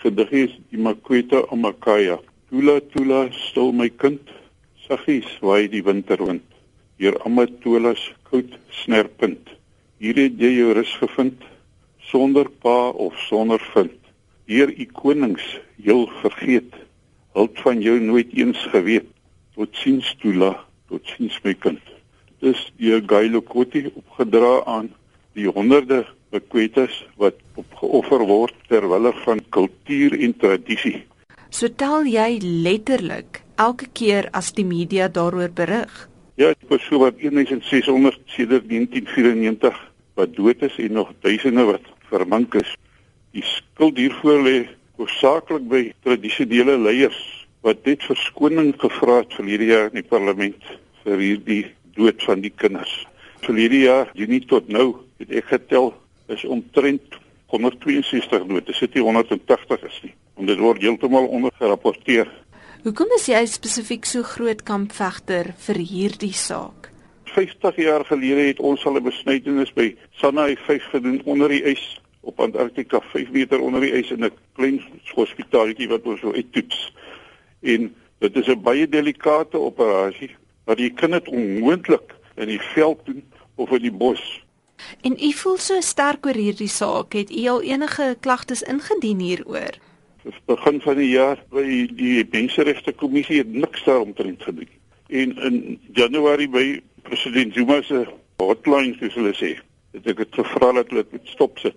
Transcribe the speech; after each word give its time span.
gedig 0.00 0.30
is 0.32 0.52
die 0.72 0.80
Makweta 0.80 1.44
Amakaya. 1.52 2.18
Tula 2.48 2.80
tula 2.92 3.28
stil 3.32 3.72
my 3.72 3.88
kind, 3.88 4.22
saggies 4.86 5.28
waai 5.44 5.68
die 5.68 5.82
winterwind. 5.84 6.44
Deur 7.00 7.16
Amatolas 7.28 8.00
koud 8.28 8.56
snerpunt. 8.82 9.52
Hier 10.00 10.16
het 10.16 10.40
jy 10.40 10.50
jou 10.56 10.72
rus 10.76 10.92
gevind 11.00 11.44
sonder 12.10 12.48
pa 12.62 12.90
of 12.90 13.16
sonder 13.28 13.60
vind. 13.74 13.96
Hier 14.48 14.72
u 14.72 14.86
konings 14.96 15.44
heel 15.82 16.08
vergeet. 16.22 16.72
Hult 17.36 17.60
van 17.62 17.80
jou 17.84 18.00
nooit 18.00 18.32
eens 18.34 18.62
geweet. 18.72 19.06
Tot 19.54 19.76
siens 19.76 20.08
Tula, 20.20 20.54
tot 20.88 21.06
siens 21.12 21.36
my 21.44 21.54
kind. 21.54 21.82
Dis 22.40 22.70
die 22.80 22.96
Gailo 23.06 23.44
Koti 23.44 23.84
opgedra 23.92 24.64
aan 24.64 24.88
die 25.38 25.48
honderde 25.48 26.04
bekwetes 26.30 26.94
wat 27.20 27.38
opgeoffer 27.58 28.24
word 28.26 28.54
ter 28.70 28.86
wille 28.90 29.12
van 29.24 29.42
kultuur 29.54 30.16
en 30.18 30.34
tradisie. 30.38 31.00
So 31.50 31.68
tel 31.68 32.06
jy 32.06 32.38
letterlik 32.42 33.42
elke 33.58 33.88
keer 33.92 34.28
as 34.32 34.52
die 34.54 34.64
media 34.64 35.08
daaroor 35.08 35.50
berig. 35.50 35.90
Ja, 36.38 36.52
dit 36.54 36.68
was 36.70 36.84
so 36.86 37.02
wat 37.02 37.18
1600 37.20 38.20
sedert 38.30 38.68
1994 38.70 39.80
wat 40.16 40.36
dood 40.36 40.62
is 40.62 40.78
en 40.78 40.92
nog 40.92 41.10
duisende 41.20 41.66
wat 41.68 41.90
vermink 42.10 42.54
is. 42.54 42.70
Die 43.34 43.44
skuld 43.46 43.98
hiervoor 43.98 44.40
lê 44.46 44.56
hoofsaaklik 45.00 45.66
by 45.68 45.82
tradisionele 46.06 46.78
leiers 46.78 47.18
wat 47.66 47.84
net 47.84 48.04
verskoning 48.08 48.72
gevra 48.80 49.20
het 49.20 49.36
vir 49.36 49.50
hierdie 49.52 49.70
jaar 49.74 49.90
in 49.90 50.00
die 50.00 50.08
parlement 50.08 50.72
vir 51.04 51.20
hierdie 51.20 51.62
dood 51.96 52.22
van 52.24 52.40
die 52.44 52.52
kinders. 52.62 52.92
Vir 53.44 53.60
hierdie 53.60 53.84
jaar, 53.86 54.10
Junie 54.16 54.42
tot 54.48 54.68
nou, 54.72 54.88
het 55.20 55.30
ek 55.30 55.52
getel 55.52 55.92
is 56.32 56.44
omtrent 56.44 57.18
162 57.52 58.46
dood. 58.46 58.66
Dit 58.66 58.74
is 58.74 58.94
nie 58.94 59.02
180 59.02 59.86
is 59.88 60.00
nie 60.06 60.14
en 60.40 60.48
dit 60.48 60.60
word 60.60 60.80
heeltemal 60.80 61.26
ondergerapporteer. 61.28 62.28
Hoekom 62.80 63.10
is 63.18 63.26
jy 63.28 63.42
spesifiek 63.44 64.06
so 64.08 64.24
groot 64.24 64.62
kampvegter 64.64 65.52
vir 65.66 65.80
hierdie 65.84 66.32
saak? 66.32 66.88
50 67.34 67.76
jaar 67.84 68.06
gelede 68.08 68.46
het 68.48 68.60
ons 68.64 68.84
al 68.88 68.96
'n 68.96 69.04
besnydenis 69.04 69.72
by 69.76 69.94
Sanai 70.16 70.56
5 70.56 70.84
gedoen 70.94 71.20
onder 71.24 71.48
die 71.48 71.62
ys 71.62 72.00
op 72.20 72.40
Antarktika 72.40 73.00
5 73.12 73.30
meter 73.30 73.60
onder 73.60 73.80
die 73.80 73.92
ys 73.92 74.10
in 74.10 74.24
'n 74.24 74.32
klein 74.56 74.80
hospitaaltjie 75.14 75.88
wat 75.88 76.02
ons 76.02 76.20
so 76.20 76.32
uittoets. 76.32 76.92
En 77.62 77.94
dit 78.18 78.36
is 78.36 78.48
'n 78.48 78.62
baie 78.62 78.88
delikate 78.88 79.58
operasie 79.58 80.30
wat 80.64 80.78
jy 80.78 80.90
kan 80.90 81.10
dit 81.10 81.28
onmoontlik 81.28 82.14
in 82.36 82.48
die 82.48 82.60
veld 82.74 82.98
doen 83.04 83.22
of 83.54 83.70
in 83.70 83.82
die 83.82 83.92
bos. 83.92 84.42
En 85.00 85.16
u 85.20 85.32
voel 85.32 85.56
so 85.56 85.80
sterk 85.80 86.26
oor 86.26 86.38
hierdie 86.38 86.68
saak, 86.68 87.12
het 87.12 87.30
u 87.30 87.46
al 87.48 87.62
enige 87.62 88.16
klagtes 88.20 88.62
ingedien 88.62 89.18
hieroor? 89.18 89.78
Dis 90.22 90.36
begin 90.46 90.80
van 90.84 90.96
die 91.00 91.08
jaar 91.14 91.40
by 91.54 91.64
die 91.96 92.26
Menseregte 92.30 92.92
Kommissie 92.92 93.40
het 93.40 93.52
niks 93.52 93.84
daaromtrent 93.84 94.42
gedoen. 94.42 94.68
En 95.08 95.36
in 95.48 95.78
Januarie 95.96 96.48
by 96.48 96.64
president 97.02 97.54
Zuma 97.54 97.80
se 97.82 98.04
hotline 98.38 98.96
soos 99.00 99.16
hulle 99.16 99.32
sê, 99.36 99.54
het 99.96 100.10
ek 100.12 100.20
dit 100.22 100.40
gevra 100.40 100.72
dat 100.76 100.92
hulle 100.92 101.06
dit 101.10 101.32
stop 101.32 101.58
sit 101.62 101.76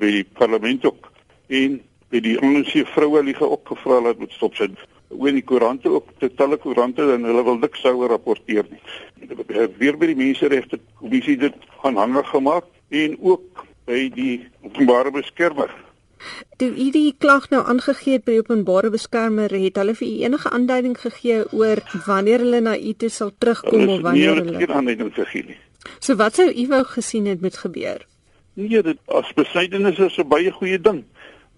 by 0.00 0.10
die 0.10 0.24
parlement 0.38 0.84
ook 0.88 1.10
en 1.54 1.78
by 2.10 2.20
die 2.24 2.34
ANC 2.42 2.74
vroue 2.94 3.22
liege 3.26 3.46
ook 3.46 3.70
gevra 3.72 4.00
dat 4.08 4.20
dit 4.20 4.34
stop 4.34 4.58
sit. 4.58 4.74
Oor 5.14 5.34
die 5.34 5.44
koerante 5.46 5.90
ook, 5.92 6.08
te 6.18 6.30
talle 6.34 6.58
koerante 6.58 7.04
en 7.14 7.26
hulle 7.28 7.44
wil 7.46 7.60
niks 7.62 7.82
sou 7.84 7.94
rapporteer 8.10 8.66
nie. 8.70 8.82
Weer 9.78 9.98
by 9.98 10.10
die 10.10 10.18
Menseregte 10.18 10.80
Kommissie 10.98 11.36
dit 11.38 11.56
aanhangig 11.84 12.28
gemaak 12.28 12.64
en 12.88 13.16
ook 13.20 13.64
by 13.84 14.08
die 14.14 14.48
openbare 14.62 15.10
beskermer 15.10 15.70
Toe 16.56 16.70
u 16.70 16.90
die 16.94 17.14
klag 17.18 17.48
nou 17.52 17.60
aangegee 17.68 18.16
het 18.16 18.24
by 18.24 18.38
openbare 18.40 18.90
beskermer, 18.94 19.52
het 19.52 19.78
hulle 19.80 19.94
vir 19.98 20.06
u 20.06 20.12
enige 20.26 20.50
aanduiding 20.56 20.96
gegee 21.00 21.42
oor 21.52 21.82
wanneer 22.06 22.44
hulle 22.44 22.60
na 22.64 22.76
u 22.78 22.92
toe 23.02 23.10
sal 23.12 23.32
terugkom 23.38 23.88
of 23.88 24.04
wanneer 24.06 24.40
hulle 24.40 24.56
nie 24.58 24.68
aanduiding 24.70 25.12
gegee 25.16 25.44
nie. 25.50 25.58
So 25.98 26.16
wat 26.20 26.40
sou 26.40 26.48
u 26.48 26.66
wou 26.70 26.82
gesien 26.94 27.26
het 27.28 27.42
met 27.44 27.58
gebeur? 27.60 28.06
Nee, 28.54 28.82
dit 28.86 28.98
as 29.20 29.32
besydenis 29.36 29.98
is 29.98 30.18
'n 30.18 30.28
baie 30.28 30.50
goeie 30.50 30.80
ding. 30.80 31.04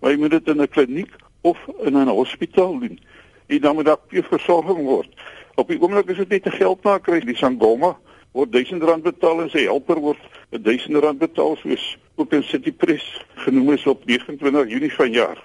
Maar 0.00 0.10
jy 0.10 0.18
moet 0.18 0.30
dit 0.30 0.48
in 0.48 0.62
'n 0.62 0.68
kliniek 0.68 1.12
of 1.42 1.58
in 1.84 1.96
'n 1.96 2.08
hospitaal 2.08 2.78
doen. 2.78 2.98
En 3.46 3.60
dan 3.60 3.74
moet 3.74 3.84
daar 3.84 4.00
versorging 4.10 4.84
word. 4.84 5.08
Op 5.54 5.68
die 5.68 5.80
oomblik 5.80 6.08
is 6.08 6.16
dit 6.16 6.28
net 6.28 6.46
'n 6.46 6.58
geldmaker, 6.58 7.26
die 7.26 7.36
Sangoma 7.36 7.96
word 8.36 8.52
1000 8.52 8.84
rand 8.84 9.04
betaal 9.06 9.40
en 9.44 9.50
sy 9.52 9.64
helper 9.64 10.00
word 10.04 10.20
1000 10.52 11.00
rand 11.04 11.20
betaal 11.22 11.56
soos 11.62 11.84
ook 12.20 12.32
in 12.36 12.44
City 12.44 12.72
Press 12.72 13.06
genoem 13.46 13.72
is 13.76 13.86
op 13.88 14.04
29 14.04 14.68
Junie 14.68 14.92
vanjaar. 14.92 15.40